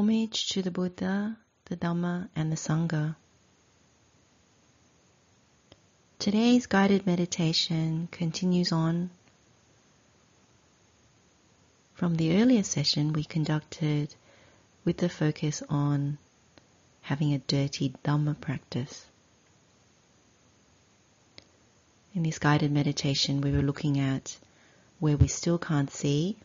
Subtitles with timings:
[0.00, 3.16] Homage to the Buddha, the Dhamma, and the Sangha.
[6.18, 9.10] Today's guided meditation continues on
[11.92, 14.14] from the earlier session we conducted
[14.86, 16.16] with the focus on
[17.02, 19.04] having a dirty Dhamma practice.
[22.14, 24.34] In this guided meditation, we were looking at
[24.98, 26.38] where we still can't see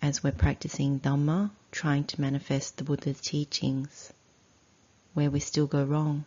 [0.00, 4.12] as we're practicing Dhamma, trying to manifest the Buddha's teachings,
[5.14, 6.24] where we still go wrong.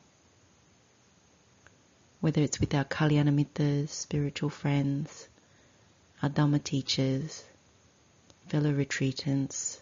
[2.20, 5.28] Whether it's with our Kalyana spiritual friends,
[6.24, 7.44] our Dhamma teachers,
[8.48, 9.80] fellow retreatants,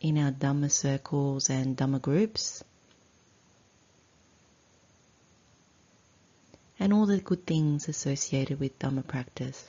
[0.00, 2.62] in our Dhamma circles and Dhamma groups,
[6.78, 9.68] and all the good things associated with Dhamma practice.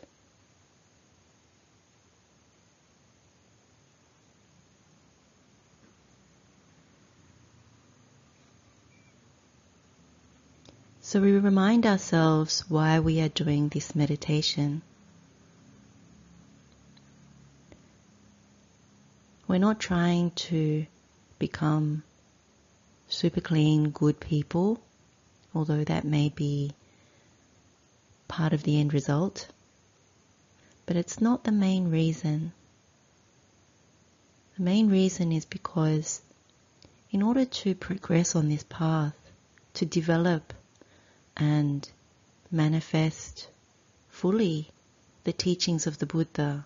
[11.12, 14.82] So we remind ourselves why we are doing this meditation.
[19.46, 20.86] We're not trying to
[21.38, 22.04] become
[23.10, 24.80] super clean, good people,
[25.54, 26.72] although that may be
[28.30, 29.50] part of the end result.
[30.86, 32.54] But it's not the main reason.
[34.56, 36.22] The main reason is because
[37.12, 39.18] in order to progress on this path,
[39.74, 40.54] to develop
[41.38, 41.90] and
[42.52, 43.48] manifest
[44.10, 44.70] fully
[45.24, 46.66] the teachings of the Buddha,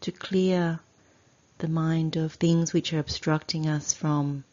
[0.00, 0.80] to clear
[1.58, 4.44] the mind of things which are obstructing us from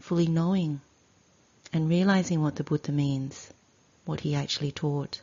[0.00, 0.80] fully knowing
[1.72, 3.50] and realizing what the Buddha means,
[4.04, 5.20] what he actually taught.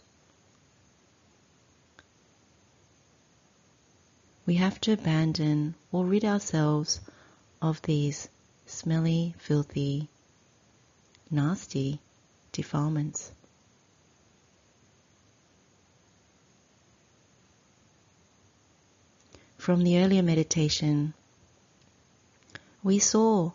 [4.45, 7.01] We have to abandon or rid ourselves
[7.61, 8.29] of these
[8.67, 10.07] smelly, filthy,
[11.29, 11.99] nasty
[12.51, 13.31] defilements.
[19.57, 21.13] From the earlier meditation,
[22.83, 23.51] we saw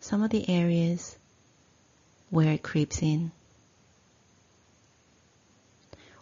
[0.00, 1.18] some of the areas
[2.30, 3.30] where it creeps in,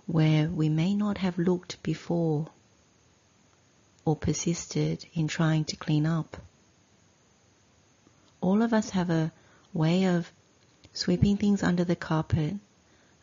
[0.06, 2.48] where we may not have looked before
[4.04, 6.36] or persisted in trying to clean up.
[8.40, 9.32] All of us have a
[9.74, 10.32] way of
[10.94, 12.54] sweeping things under the carpet,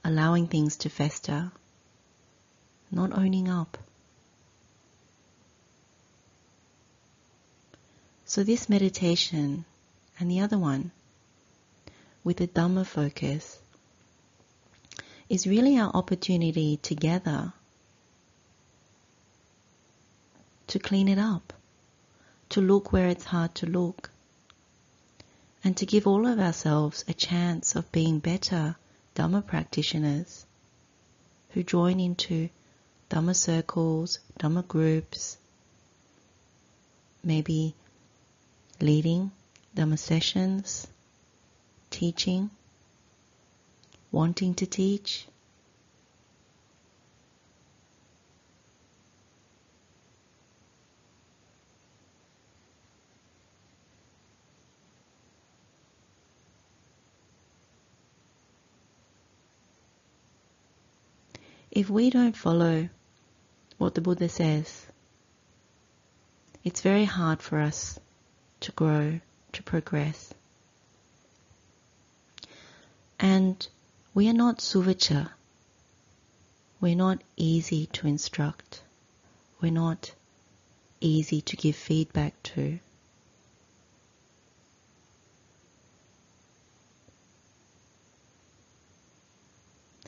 [0.04, 1.52] allowing things to fester,
[2.92, 3.78] not owning up.
[8.26, 9.66] So, this meditation
[10.20, 10.92] and the other one
[12.24, 13.60] with the Dhamma focus
[15.28, 17.54] is really our opportunity together
[20.68, 21.54] to clean it up,
[22.50, 24.10] to look where it's hard to look,
[25.64, 28.76] and to give all of ourselves a chance of being better
[29.16, 30.46] Dhamma practitioners
[31.50, 32.50] who join into
[33.10, 35.38] Dhamma circles, Dhamma groups,
[37.24, 37.76] maybe
[38.80, 39.32] leading
[39.76, 40.88] Dhamma sessions,
[41.90, 42.50] teaching,
[44.12, 45.28] wanting to teach,
[61.82, 62.88] if we don't follow
[63.80, 64.86] what the Buddha says,
[66.64, 68.00] it's very hard for us
[68.60, 69.20] to grow,
[69.54, 70.32] to progress.
[73.20, 73.68] And
[74.14, 75.32] we are not suvacha.
[76.80, 78.84] We're not easy to instruct.
[79.60, 80.14] We're not
[81.00, 82.78] easy to give feedback to.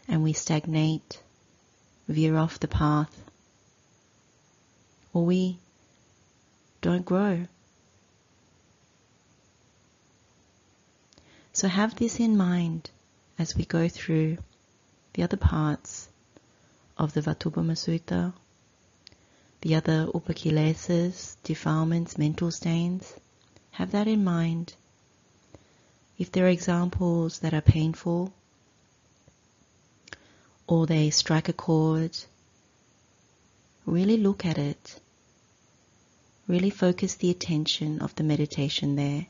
[0.07, 1.23] And we stagnate
[2.07, 3.23] veer off the path,
[5.13, 5.59] or we
[6.81, 7.47] don't grow.
[11.53, 12.89] So have this in mind
[13.37, 14.37] as we go through
[15.13, 16.09] the other parts
[16.97, 18.33] of the Vatthupama Sutta,
[19.61, 23.13] the other upakilesas, defilements, mental stains.
[23.71, 24.75] Have that in mind.
[26.17, 28.33] If there are examples that are painful,
[30.67, 32.17] or they strike a chord,
[33.85, 34.99] really look at it.
[36.47, 39.27] Really focus the attention of the meditation there,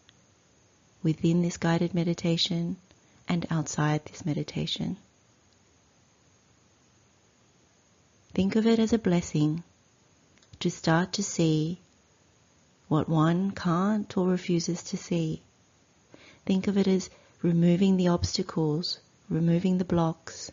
[1.04, 2.78] within this guided meditation
[3.28, 4.98] and outside this meditation.
[8.34, 9.64] Think of it as a blessing
[10.60, 11.80] to start to see
[12.88, 15.42] what one can't or refuses to see.
[16.46, 17.10] Think of it as
[17.42, 19.00] removing the obstacles,
[19.30, 20.52] removing the blocks.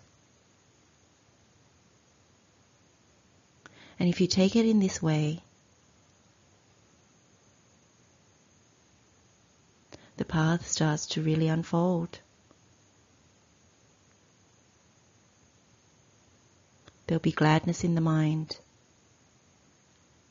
[4.00, 5.42] And if you take it in this way,
[10.16, 12.18] the path starts to really unfold.
[17.06, 18.56] There'll be gladness in the mind.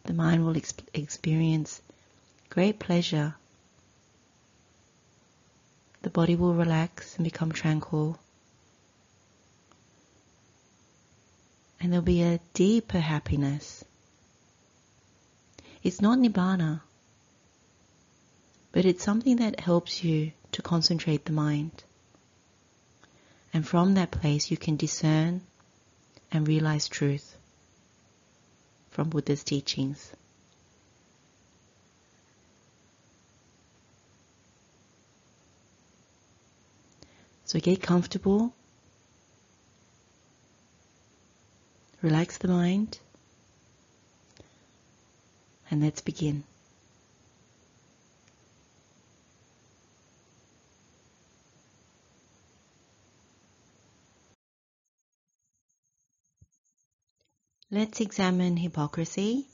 [0.05, 1.83] The mind will ex- experience
[2.49, 3.35] great pleasure.
[6.01, 8.17] The body will relax and become tranquil.
[11.79, 13.85] And there'll be a deeper happiness.
[15.81, 16.81] It's not nibbana,
[18.71, 21.83] but it's something that helps you to concentrate the mind.
[23.53, 25.41] And from that place, you can discern
[26.31, 27.37] and realize truth
[28.91, 30.11] from Buddha's teachings.
[37.45, 38.53] So get comfortable,
[42.01, 42.97] relax the mind,
[45.69, 46.43] and let's begin.
[57.71, 59.45] Let's examine hypocrisy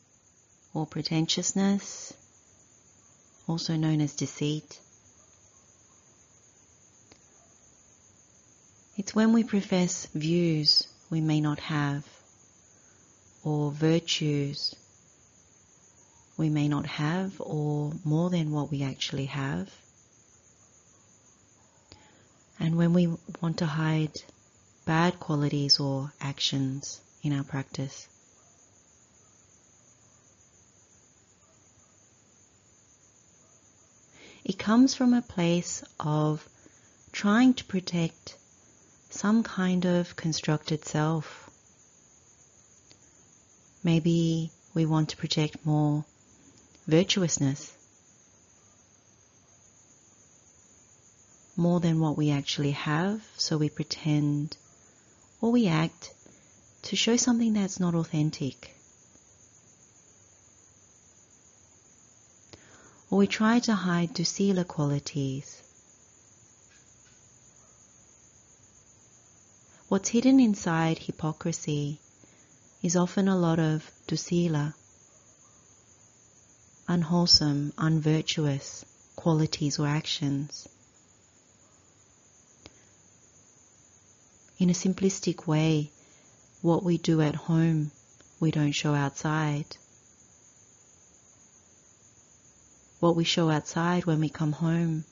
[0.73, 2.13] or pretentiousness,
[3.47, 4.79] also known as deceit.
[8.97, 12.05] It's when we profess views we may not have
[13.45, 14.75] or virtues
[16.37, 19.69] we may not have or more than what we actually have.
[22.59, 23.07] And when we
[23.41, 24.11] want to hide
[24.85, 28.07] bad qualities or actions in our practice.
[34.43, 36.47] It comes from a place of
[37.11, 38.37] trying to protect
[39.09, 41.44] some kind of constructed self.
[43.85, 46.05] Maybe we want to project more
[46.87, 47.71] virtuousness,
[51.55, 54.57] more than what we actually have, so we pretend
[55.39, 56.15] or we act
[56.81, 58.75] to show something that's not authentic.
[63.11, 65.61] Or we try to hide dusila qualities.
[69.89, 71.99] What's hidden inside hypocrisy
[72.85, 74.71] is often a lot of dusila,
[76.87, 78.85] unwholesome, unvirtuous
[79.15, 80.67] qualities or actions.
[84.59, 85.89] In a simplistic way,
[86.61, 87.89] what we do at home,
[88.39, 89.65] we don't show outside.
[92.99, 95.05] What we show outside when we come home,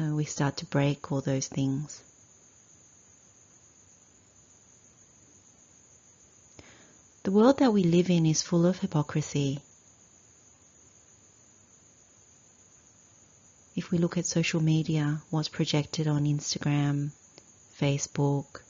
[0.00, 2.02] uh, we start to break all those things.
[7.32, 9.58] World that we live in is full of hypocrisy.
[13.74, 17.10] If we look at social media, what's projected on Instagram,
[17.80, 18.60] Facebook,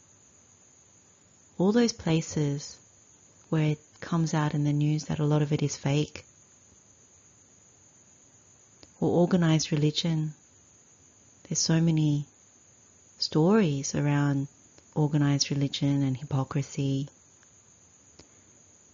[1.58, 2.76] all those places
[3.50, 6.24] where it comes out in the news that a lot of it is fake,
[9.00, 10.34] or organized religion.
[11.48, 12.26] There's so many
[13.18, 14.46] stories around
[14.94, 17.08] organized religion and hypocrisy.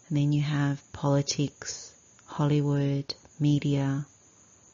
[0.08, 1.92] And then you have politics,
[2.24, 4.06] Hollywood, media,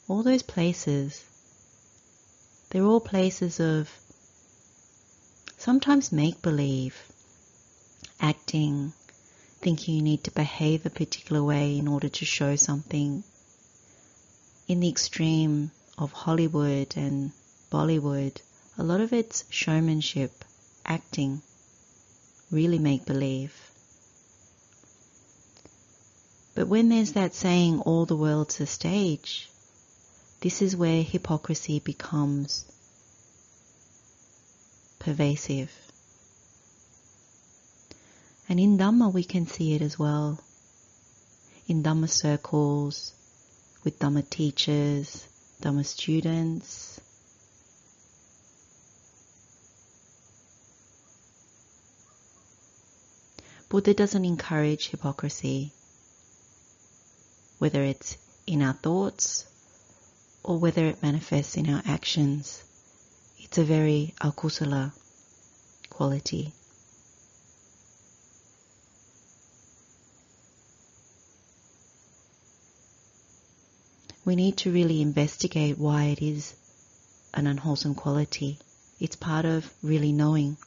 [0.07, 1.25] all those places.
[2.71, 3.91] They're all places of
[5.59, 6.95] sometimes make believe
[8.21, 8.93] acting,
[9.61, 13.25] thinking you need to behave a particular way in order to show something.
[14.69, 17.33] In the extreme of Hollywood and
[17.73, 18.41] Bollywood,
[18.79, 20.45] a lot of it's showmanship,
[20.87, 21.43] acting,
[22.51, 23.64] really make believe.
[26.55, 29.49] But when there's that saying, all the world's a stage,
[30.41, 32.65] this is where hypocrisy becomes
[34.99, 35.73] pervasive.
[38.49, 40.39] And in Dhamma, we can see it as well.
[41.67, 43.13] In Dhamma circles,
[43.83, 45.27] with Dhamma teachers,
[45.61, 47.01] Dhamma students.
[53.69, 55.73] Buddha doesn't encourage hypocrisy,
[57.65, 59.47] whether it's in our thoughts
[60.43, 62.63] or whether it manifests in our actions.
[63.39, 64.93] It's a very akusala
[65.89, 66.53] quality.
[74.27, 76.53] We need to really investigate why it is
[77.33, 78.59] an unwholesome quality.
[79.01, 80.59] It's part of really knowing.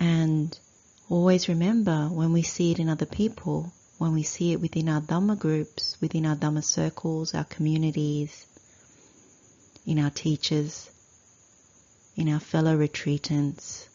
[0.00, 0.58] And
[1.10, 5.00] always remember when we see it in other people, when we see it within our
[5.00, 8.46] Dhamma groups, within our Dhamma circles, our communities,
[9.86, 10.90] in our teachers,
[12.16, 13.88] in our fellow retreatants,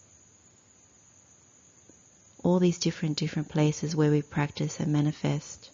[2.44, 5.70] all these different, different places where we practice and manifest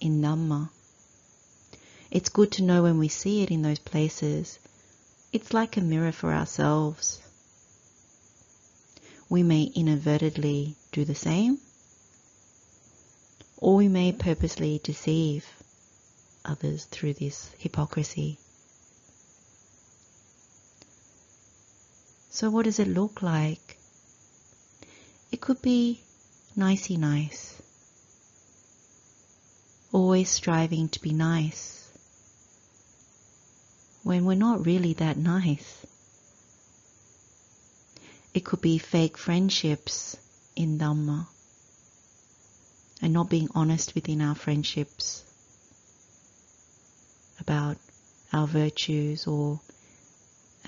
[0.00, 0.68] in Dhamma.
[2.10, 4.58] It's good to know when we see it in those places,
[5.32, 7.20] it's like a mirror for ourselves.
[9.28, 11.58] We may inadvertently do the same,
[13.58, 15.44] or we may purposely deceive
[16.44, 18.38] others through this hypocrisy.
[22.30, 23.78] So, what does it look like?
[25.32, 26.02] It could be
[26.54, 27.60] nicey nice,
[29.92, 31.88] always striving to be nice
[34.02, 35.84] when we're not really that nice.
[38.36, 40.14] It could be fake friendships
[40.54, 41.26] in Dhamma
[43.00, 45.24] and not being honest within our friendships
[47.40, 47.78] about
[48.34, 49.62] our virtues or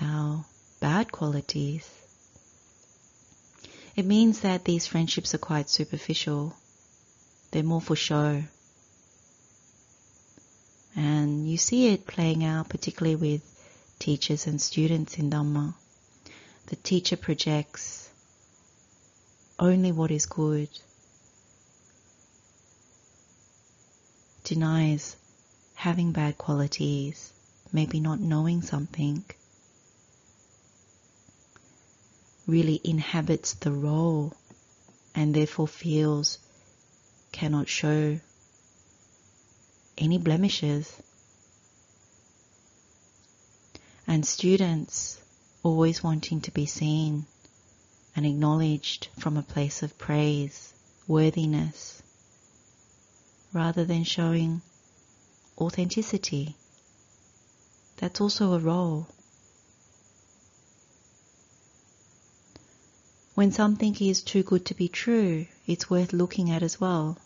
[0.01, 0.43] our
[0.79, 1.87] bad qualities.
[3.95, 6.55] It means that these friendships are quite superficial.
[7.51, 8.45] They're more for show.
[10.95, 13.43] And you see it playing out particularly with
[13.99, 15.75] teachers and students in Dhamma.
[16.69, 18.11] The teacher projects
[19.57, 20.69] only what is good,
[24.43, 25.15] denies
[25.73, 27.33] having bad qualities,
[27.73, 29.23] maybe not knowing something,
[32.45, 34.33] really inhabits the role
[35.15, 36.37] and therefore feels
[37.31, 38.19] cannot show
[39.97, 40.93] any blemishes.
[44.05, 45.19] And students
[45.63, 47.25] always wanting to be seen
[48.15, 50.73] and acknowledged from a place of praise,
[51.07, 52.01] worthiness,
[53.53, 54.61] rather than showing
[55.57, 56.55] authenticity.
[57.97, 59.07] That's also a role.
[63.35, 67.17] When something is too good to be true, it's worth looking at as well.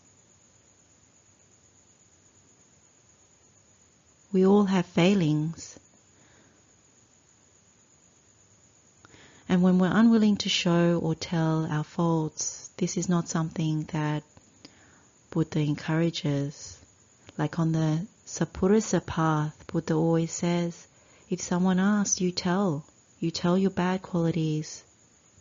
[4.32, 5.80] We all have failings.
[9.54, 14.24] And when we're unwilling to show or tell our faults, this is not something that
[15.30, 16.80] Buddha encourages.
[17.38, 20.88] Like on the Sappurisa path, Buddha always says,
[21.30, 22.84] if someone asks, you tell.
[23.20, 24.84] You tell your bad qualities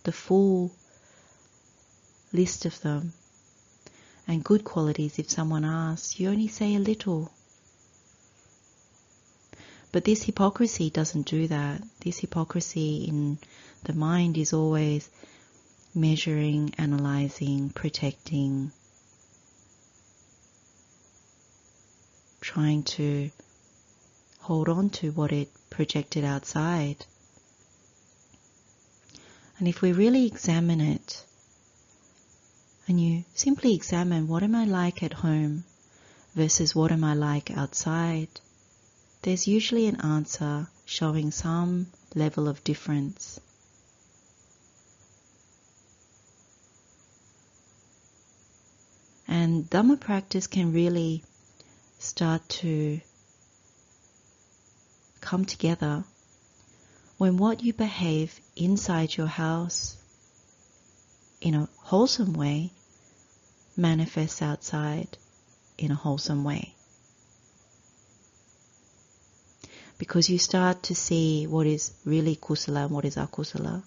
[0.05, 0.73] the full
[2.35, 3.15] list of them.
[4.29, 7.33] And good qualities, if someone asks, you only say a little.
[9.91, 11.83] But this hypocrisy doesn't do that.
[12.01, 13.39] This hypocrisy in
[13.85, 15.09] the mind is always
[15.95, 18.73] measuring, analyzing, protecting,
[22.41, 23.31] trying to
[24.41, 27.05] hold on to what it projected outside.
[29.59, 31.25] And if we really examine it,
[32.89, 35.65] and you simply examine what am I like at home
[36.35, 38.29] versus what am I like outside,
[39.23, 43.39] there's usually an answer showing some level of difference.
[49.69, 51.23] Dhamma practice can really
[52.01, 53.01] start to
[55.21, 56.03] come together
[57.17, 59.97] when what you behave inside your house
[61.41, 62.73] in a wholesome way
[63.77, 65.17] manifests outside
[65.79, 66.75] in a wholesome way.
[69.97, 73.85] Because you start to see what is really kusala and what is akusala,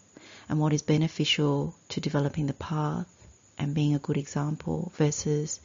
[0.47, 3.07] and what is beneficial to developing the path
[3.57, 5.59] and being a good example versus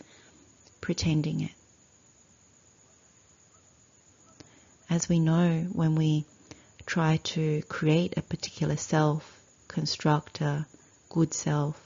[0.80, 1.52] pretending it.
[4.88, 6.25] As we know, when we
[6.87, 10.66] try to create a particular self, construct a
[11.09, 11.80] good self,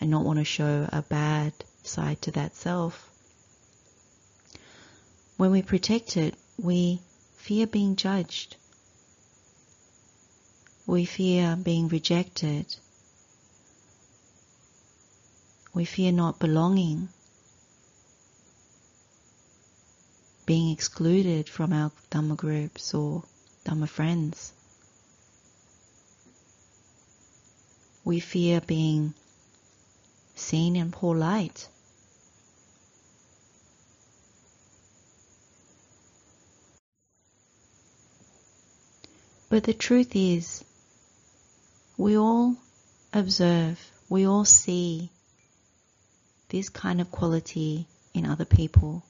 [0.00, 1.52] and not want to show a bad
[1.84, 3.10] side to that self.
[5.36, 7.00] When we protect it, we
[7.36, 8.56] fear being judged.
[10.86, 12.74] We fear being rejected.
[15.76, 17.10] We fear not belonging,
[20.46, 23.24] being excluded from our Dhamma groups or
[23.66, 24.54] Dhamma friends.
[28.06, 29.12] We fear being
[30.34, 31.68] seen in poor light.
[39.50, 40.64] But the truth is,
[41.98, 42.56] we all
[43.12, 43.78] observe,
[44.08, 45.10] we all see
[46.56, 49.02] this kind of quality in other people.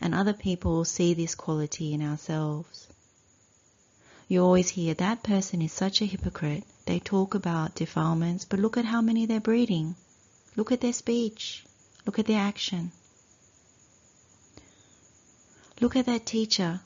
[0.00, 2.88] And other people see this quality in ourselves.
[4.26, 6.64] You always hear that person is such a hypocrite.
[6.84, 9.94] They talk about defilements, but look at how many they're breeding.
[10.56, 11.64] Look at their speech.
[12.04, 12.90] Look at their action.
[15.80, 16.80] Look at that teacher.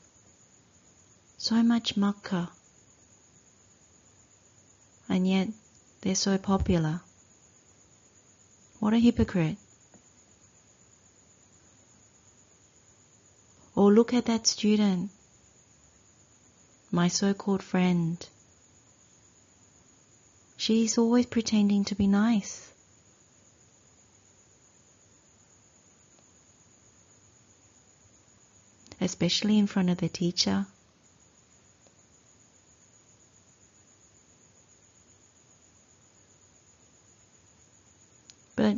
[1.39, 2.49] So much makkha.
[5.09, 5.47] And yet
[6.01, 7.01] they're so popular.
[8.81, 9.57] What a hypocrite.
[13.75, 15.11] Or look at that student,
[16.91, 18.17] my so called friend.
[20.57, 22.73] She's always pretending to be nice.
[28.99, 30.65] Especially in front of the teacher.
[38.61, 38.77] But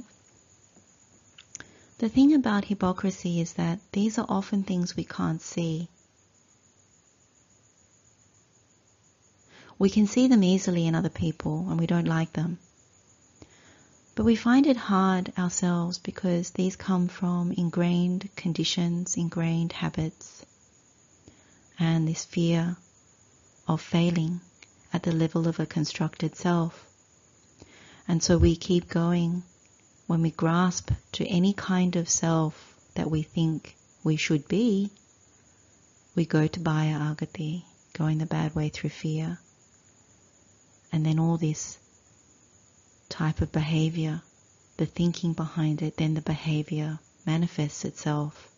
[1.97, 5.87] the thing about hypocrisy is that these are often things we can't see.
[9.79, 12.57] We can see them easily in other people and we don't like them.
[14.15, 20.45] But we find it hard ourselves because these come from ingrained conditions, ingrained habits,
[21.79, 22.75] and this fear
[23.69, 24.41] of failing
[24.91, 26.85] at the level of a constructed self.
[28.05, 29.43] And so we keep going
[30.13, 34.91] when we grasp to any kind of self that we think we should be,
[36.13, 39.39] we go to Bhaya Agati, going the bad way through fear.
[40.91, 41.79] And then all this
[43.09, 44.21] type of behavior,
[44.77, 48.51] the thinking behind it, then the behavior manifests itself.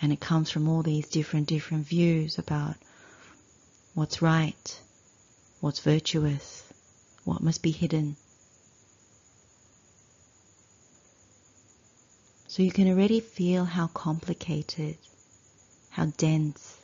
[0.00, 2.76] And it comes from all these different, different views about
[3.94, 4.80] what's right,
[5.58, 6.62] what's virtuous,
[7.24, 8.16] what must be hidden.
[12.48, 14.96] So you can already feel how complicated,
[15.90, 16.78] how dense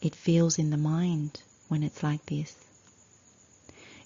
[0.00, 2.54] it feels in the mind when it's like this.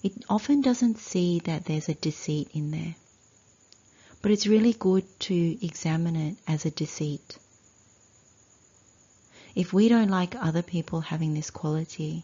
[0.01, 2.95] It often doesn't see that there's a deceit in there.
[4.23, 7.37] But it's really good to examine it as a deceit.
[9.55, 12.23] If we don't like other people having this quality,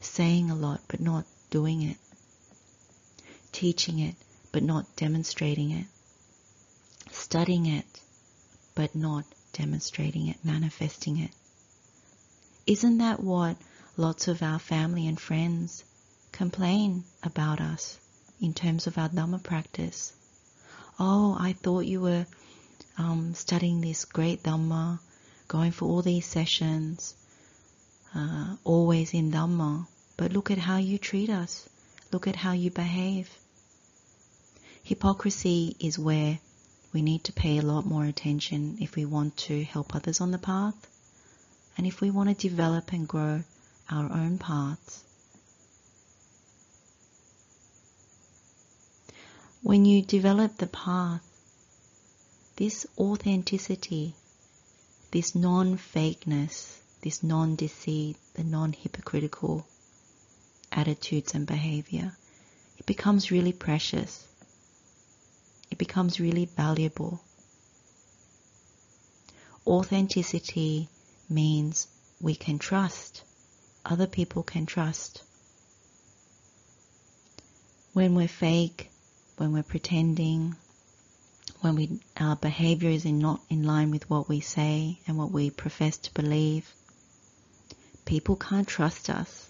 [0.00, 1.96] saying a lot but not doing it,
[3.52, 4.16] teaching it
[4.58, 5.86] but not demonstrating it,
[7.12, 7.86] studying it,
[8.74, 11.30] but not demonstrating it, manifesting it.
[12.66, 13.56] Isn't that what
[13.96, 15.84] lots of our family and friends
[16.32, 18.00] complain about us
[18.40, 20.12] in terms of our Dhamma practice?
[20.98, 22.26] Oh, I thought you were
[22.98, 24.98] um, studying this great Dhamma,
[25.46, 27.14] going for all these sessions,
[28.12, 31.68] uh, always in Dhamma, but look at how you treat us.
[32.10, 33.30] Look at how you behave.
[34.88, 36.38] Hypocrisy is where
[36.94, 40.30] we need to pay a lot more attention if we want to help others on
[40.30, 40.86] the path
[41.76, 43.44] and if we want to develop and grow
[43.90, 45.04] our own paths.
[49.62, 51.20] When you develop the path,
[52.56, 54.14] this authenticity,
[55.10, 59.66] this non fakeness, this non deceit, the non hypocritical
[60.72, 62.16] attitudes and behavior,
[62.78, 64.27] it becomes really precious
[65.70, 67.20] it becomes really valuable.
[69.66, 70.88] Authenticity
[71.28, 71.88] means
[72.20, 73.22] we can trust,
[73.84, 75.22] other people can trust.
[77.92, 78.90] When we're fake,
[79.36, 80.56] when we're pretending,
[81.60, 85.32] when we, our behavior is in not in line with what we say and what
[85.32, 86.72] we profess to believe,
[88.04, 89.47] people can't trust us.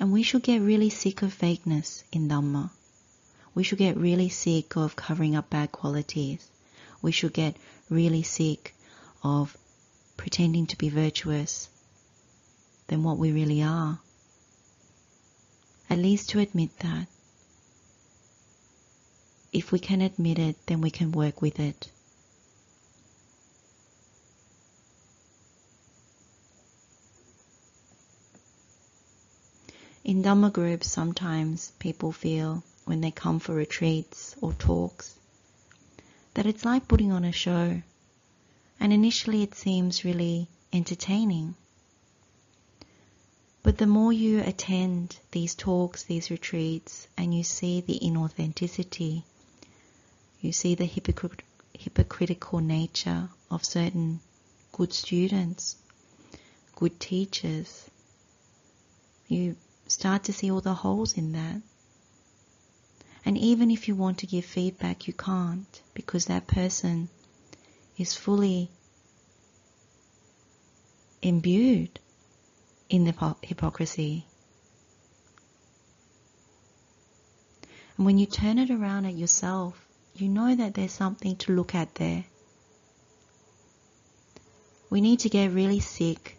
[0.00, 2.70] And we should get really sick of fakeness in Dhamma.
[3.54, 6.48] We should get really sick of covering up bad qualities.
[7.02, 7.56] We should get
[7.90, 8.74] really sick
[9.22, 9.54] of
[10.16, 11.68] pretending to be virtuous
[12.86, 14.00] than what we really are.
[15.90, 17.06] At least to admit that.
[19.52, 21.90] If we can admit it, then we can work with it.
[30.02, 35.14] In Dhamma groups, sometimes people feel when they come for retreats or talks
[36.34, 37.82] that it's like putting on a show.
[38.78, 41.54] And initially it seems really entertaining.
[43.62, 49.22] But the more you attend these talks, these retreats, and you see the inauthenticity,
[50.40, 51.40] you see the hypocr-
[51.74, 54.20] hypocritical nature of certain
[54.72, 55.76] good students,
[56.74, 57.90] good teachers.
[59.28, 59.56] You
[59.90, 61.60] start to see all the holes in that.
[63.24, 67.08] And even if you want to give feedback, you can't because that person
[67.98, 68.70] is fully
[71.20, 71.98] imbued
[72.88, 74.24] in the hypocrisy.
[77.96, 81.74] And when you turn it around at yourself, you know that there's something to look
[81.74, 82.24] at there.
[84.88, 86.38] We need to get really sick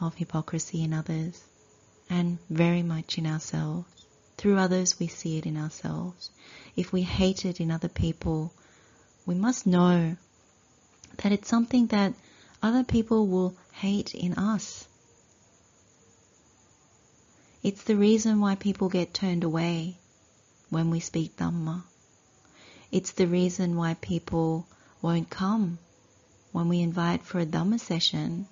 [0.00, 1.42] of hypocrisy in others
[2.10, 3.88] and very much in ourselves.
[4.36, 6.30] Through others, we see it in ourselves.
[6.76, 8.52] If we hate it in other people,
[9.26, 10.16] we must know
[11.18, 12.14] that it's something that
[12.62, 14.86] other people will hate in us.
[17.62, 19.98] It's the reason why people get turned away
[20.70, 21.82] when we speak Dhamma.
[22.92, 24.66] It's the reason why people
[25.02, 25.78] won't come
[26.52, 28.46] when we invite for a Dhamma session.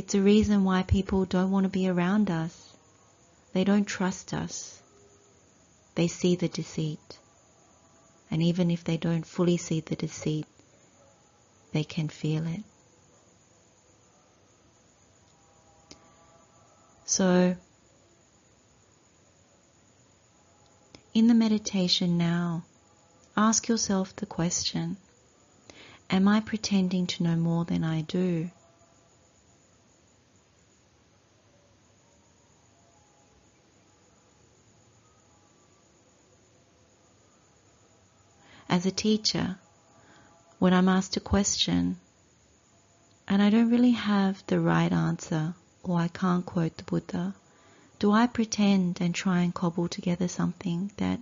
[0.00, 2.74] It's a reason why people don't want to be around us.
[3.52, 4.80] They don't trust us.
[5.94, 7.18] They see the deceit.
[8.30, 10.46] And even if they don't fully see the deceit,
[11.72, 12.62] they can feel it.
[17.04, 17.54] So,
[21.12, 22.64] in the meditation now,
[23.36, 24.96] ask yourself the question
[26.08, 28.50] Am I pretending to know more than I do?
[38.70, 39.58] As a teacher,
[40.60, 41.98] when I'm asked a question
[43.26, 47.34] and I don't really have the right answer or I can't quote the Buddha,
[47.98, 51.18] do I pretend and try and cobble together something that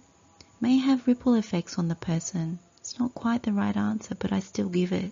[0.61, 2.59] may have ripple effects on the person?
[2.81, 5.11] It's not quite the right answer, but I still give it.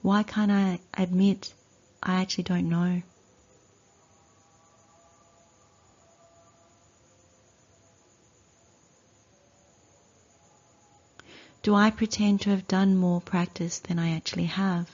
[0.00, 1.52] Why can't I admit
[2.00, 3.02] I actually don't know?
[11.62, 14.90] Do I pretend to have done more practice than I actually have?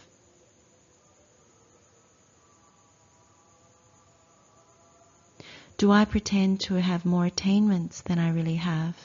[5.78, 8.96] Do I pretend to have more attainments than I really have?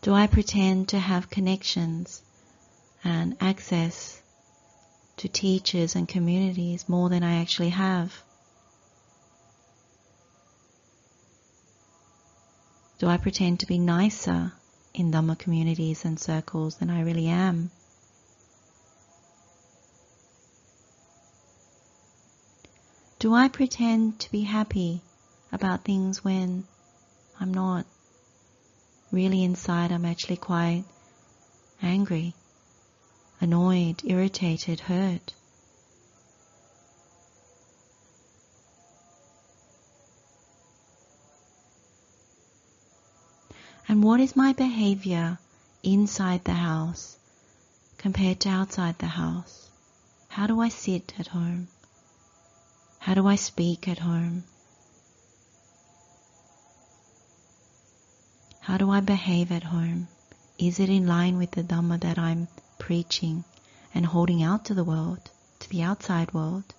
[0.00, 2.22] Do I pretend to have connections
[3.04, 4.22] and access
[5.18, 8.22] to teachers and communities more than I actually have?
[13.02, 14.52] Do I pretend to be nicer
[14.94, 17.72] in Dhamma communities and circles than I really am?
[23.18, 25.00] Do I pretend to be happy
[25.50, 26.62] about things when
[27.40, 27.86] I'm not?
[29.10, 30.84] Really inside, I'm actually quite
[31.82, 32.34] angry,
[33.40, 35.34] annoyed, irritated, hurt.
[43.92, 45.38] And what is my behavior
[45.82, 47.18] inside the house
[47.98, 49.68] compared to outside the house?
[50.28, 51.68] How do I sit at home?
[53.00, 54.44] How do I speak at home?
[58.60, 60.08] How do I behave at home?
[60.58, 63.44] Is it in line with the Dhamma that I'm preaching
[63.94, 66.74] and holding out to the world, to the outside world?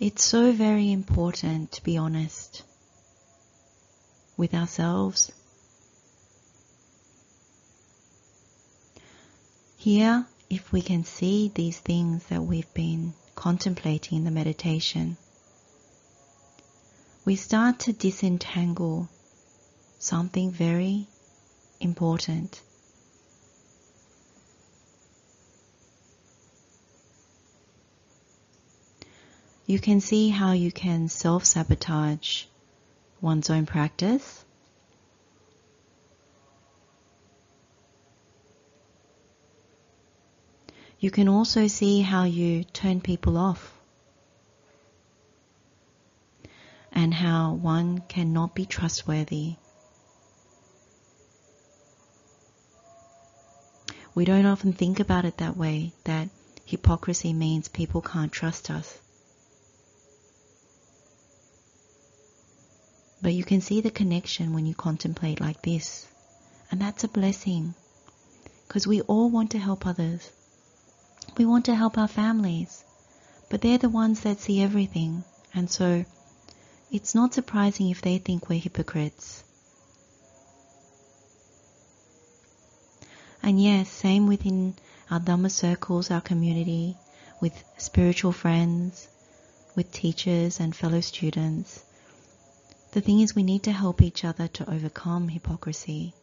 [0.00, 2.64] It's so very important to be honest
[4.36, 5.30] with ourselves.
[9.76, 15.16] Here, if we can see these things that we've been contemplating in the meditation,
[17.24, 19.08] we start to disentangle
[20.00, 21.06] something very
[21.80, 22.60] important.
[29.66, 32.44] You can see how you can self sabotage
[33.22, 34.44] one's own practice.
[41.00, 43.72] You can also see how you turn people off
[46.92, 49.56] and how one cannot be trustworthy.
[54.14, 56.28] We don't often think about it that way, that
[56.66, 58.98] hypocrisy means people can't trust us.
[63.24, 66.06] But you can see the connection when you contemplate like this.
[66.70, 67.74] And that's a blessing.
[68.68, 70.30] Because we all want to help others.
[71.38, 72.84] We want to help our families.
[73.48, 75.24] But they're the ones that see everything.
[75.54, 76.04] And so
[76.92, 79.42] it's not surprising if they think we're hypocrites.
[83.42, 84.74] And yes, same within
[85.10, 86.98] our Dhamma circles, our community,
[87.40, 89.08] with spiritual friends,
[89.74, 91.83] with teachers and fellow students.
[92.94, 96.14] The thing is, we need to help each other to overcome hypocrisy.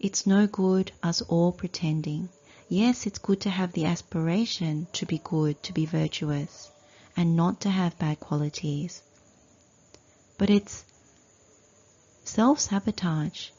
[0.00, 2.30] It's no good us all pretending.
[2.70, 6.70] Yes, it's good to have the aspiration to be good, to be virtuous,
[7.18, 9.02] and not to have bad qualities.
[10.38, 10.84] But it's
[12.24, 13.50] self sabotage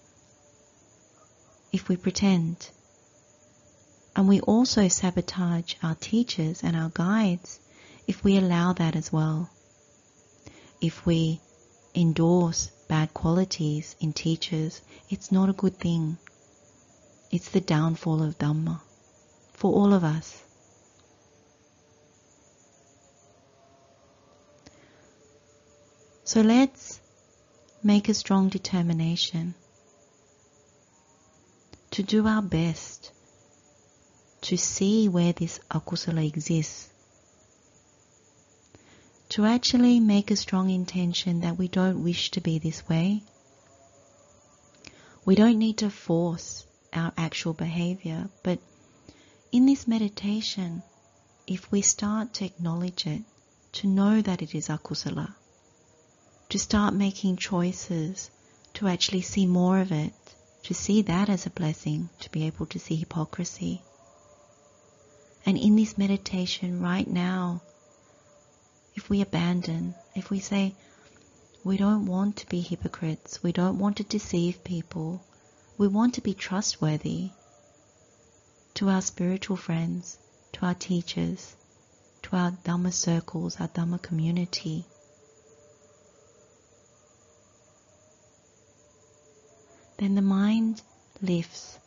[1.72, 2.72] if we pretend.
[4.16, 7.60] And we also sabotage our teachers and our guides
[8.08, 9.52] if we allow that as well.
[10.82, 11.40] If we
[11.96, 16.18] endorse bad qualities in teachers, it's not a good thing.
[17.32, 18.82] It's the downfall of Dhamma
[19.54, 20.44] for all of us.
[26.24, 27.00] So let's
[27.84, 29.56] make a strong determination
[31.92, 33.12] to do our best
[34.42, 36.93] to see where this akusala exists
[39.34, 43.24] to actually make a strong intention that we don't wish to be this way.
[45.26, 48.60] We don't need to force our actual behavior, but
[49.52, 50.84] in this meditation,
[51.48, 53.24] if we start to acknowledge it,
[53.72, 55.34] to know that it is akusala,
[56.50, 58.30] to start making choices,
[58.76, 60.14] to actually see more of it,
[60.62, 63.82] to see that as a blessing, to be able to see hypocrisy.
[65.44, 67.64] And in this meditation right now,
[68.96, 70.76] if we abandon, if we say,
[71.64, 75.24] we don't want to be hypocrites, we don't want to deceive people,
[75.78, 77.32] we want to be trustworthy
[78.74, 80.18] to our spiritual friends,
[80.52, 81.56] to our teachers,
[82.24, 84.86] to our Dhamma circles, our Dhamma community.
[89.98, 90.82] Then the mind
[91.22, 91.78] lifts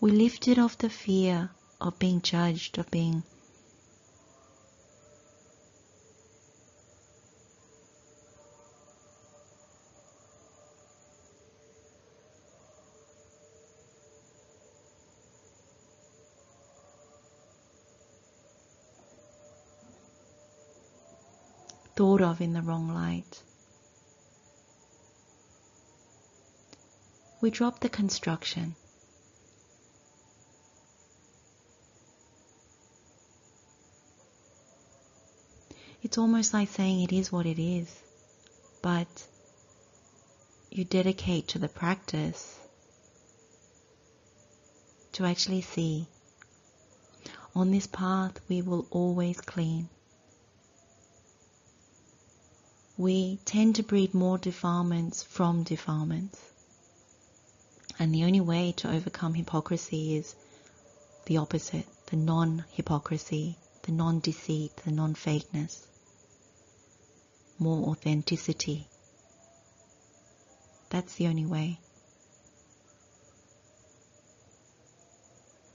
[0.00, 3.22] we lifted off the fear of being judged, of being
[21.96, 23.42] thought of in the wrong light.
[27.40, 28.76] We drop the construction.
[36.00, 37.92] It's almost like saying it is what it is,
[38.82, 39.26] but
[40.70, 42.56] you dedicate to the practice
[45.12, 46.06] to actually see
[47.52, 49.88] on this path we will always clean.
[52.96, 56.38] We tend to breed more defilements from defilements.
[57.98, 60.36] And the only way to overcome hypocrisy is
[61.26, 65.87] the opposite, the non hypocrisy, the non deceit, the non fakeness
[67.58, 68.86] more authenticity.
[70.90, 71.80] That's the only way.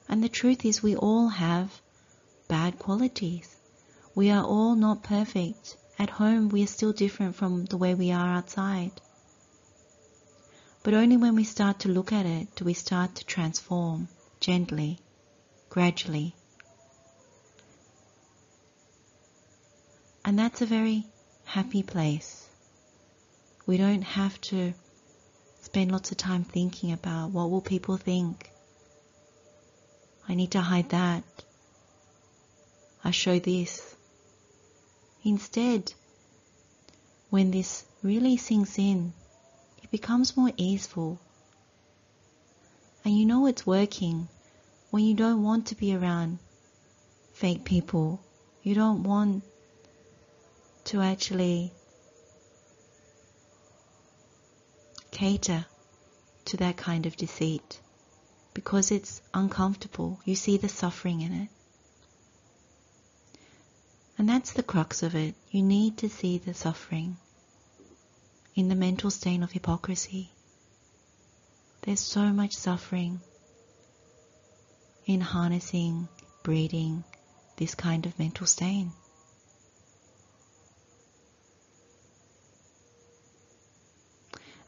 [0.10, 1.82] And the truth is, we all have
[2.48, 3.56] bad qualities.
[4.16, 5.78] We are all not perfect.
[5.98, 8.92] At home, we are still different from the way we are outside.
[10.84, 15.00] But only when we start to look at it do we start to transform gently,
[15.70, 16.36] gradually.
[20.26, 21.06] And that's a very
[21.46, 22.48] happy place.
[23.66, 24.74] We don't have to
[25.62, 28.52] spend lots of time thinking about what will people think.
[30.28, 31.24] I need to hide that.
[33.04, 33.96] I show this.
[35.24, 35.94] Instead,
[37.30, 39.14] when this really sinks in,
[39.82, 41.20] it becomes more easeful.
[43.06, 44.28] And you know it's working
[44.92, 46.40] when you don't want to be around
[47.34, 48.22] fake people.
[48.62, 49.44] You don't want
[50.86, 51.72] to actually
[55.12, 55.66] cater
[56.46, 57.80] to that kind of deceit
[58.54, 60.20] because it's uncomfortable.
[60.26, 61.50] You see the suffering in it.
[64.18, 65.36] And that's the crux of it.
[65.50, 67.18] You need to see the suffering
[68.56, 70.30] in the mental stain of hypocrisy.
[71.82, 73.20] There's so much suffering
[75.06, 76.08] in harnessing,
[76.44, 77.04] breeding
[77.58, 78.92] this kind of mental stain.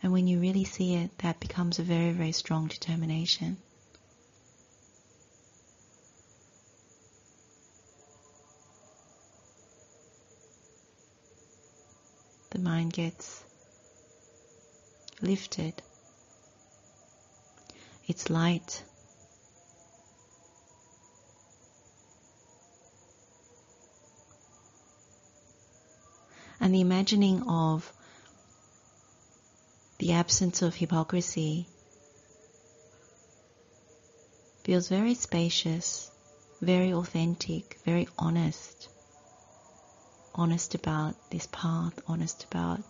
[0.06, 3.58] And when you really see it, that becomes a very, very strong determination.
[12.52, 13.44] The mind gets
[15.24, 15.74] lifted.
[18.08, 18.84] It's light.
[26.60, 27.92] And the imagining of
[29.98, 31.68] the absence of hypocrisy
[34.64, 36.12] feels very spacious,
[36.62, 38.90] very authentic, very honest.
[40.34, 42.82] Honest about this path, honest about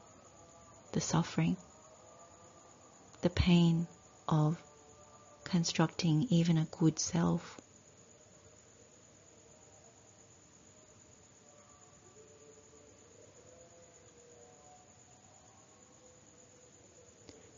[0.94, 1.58] the suffering,
[3.22, 3.86] the pain
[4.28, 4.58] of
[5.44, 7.60] constructing even a good self.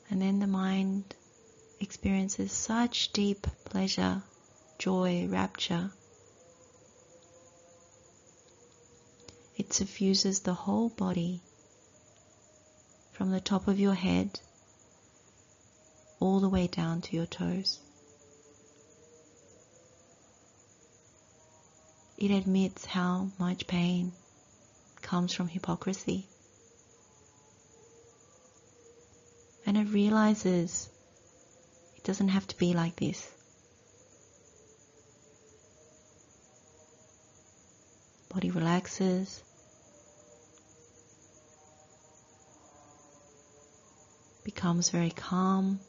[0.10, 1.16] And then the mind
[1.80, 4.22] experiences such deep pleasure,
[4.78, 5.90] joy, rapture.
[9.58, 11.42] It suffuses the whole body
[13.12, 14.40] from the top of your head
[16.20, 17.80] all the way down to your toes.
[22.20, 24.12] It admits how much pain
[25.02, 26.28] comes from hypocrisy.
[29.68, 30.90] And it realizes
[31.98, 33.30] it doesn't have to be like this.
[38.34, 39.44] Body relaxes.
[44.46, 45.82] Becomes very calm.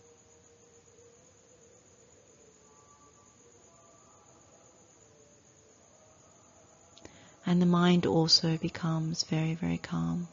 [7.47, 10.27] And the mind also becomes very, very calm.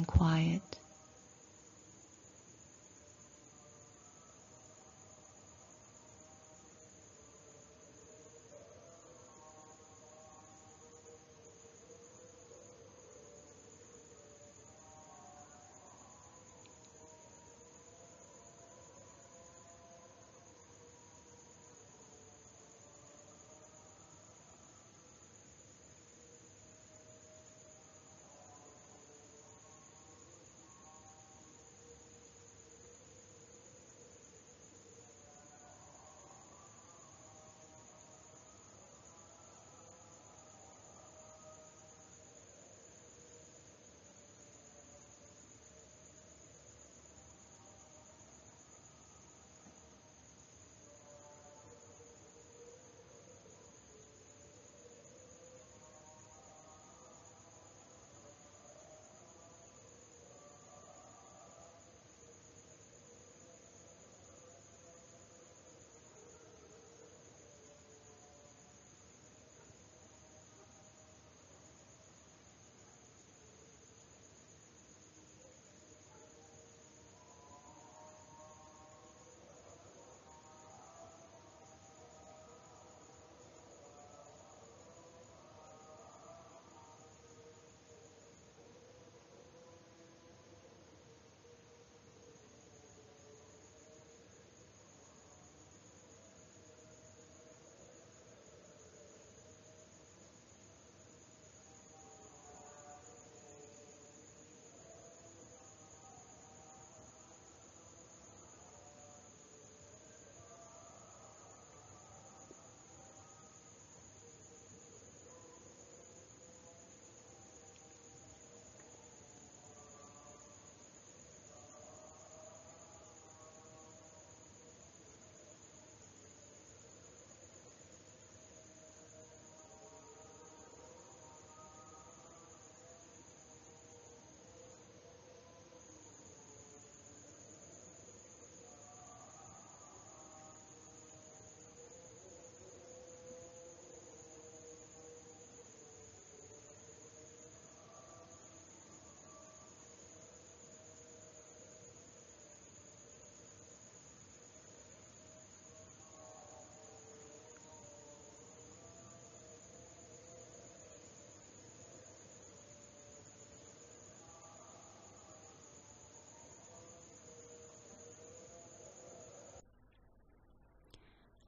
[0.00, 0.78] And quiet.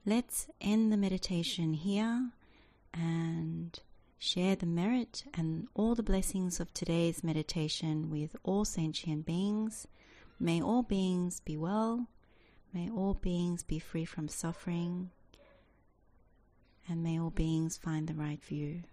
[0.05, 2.31] Let's end the meditation here
[2.93, 3.79] and
[4.19, 9.87] share the merit and all the blessings of today's meditation with all sentient beings.
[10.41, 12.07] May all beings be well.
[12.73, 15.11] May all beings be free from suffering.
[16.85, 18.83] And may all beings find the right view.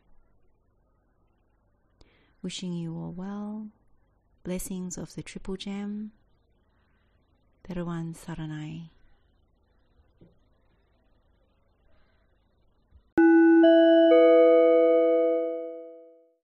[2.41, 3.67] Wishing you all well.
[4.45, 6.13] Blessings of the Triple Gem.
[7.69, 8.91] Theruwan Saranai.